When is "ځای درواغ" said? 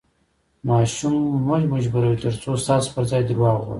3.11-3.55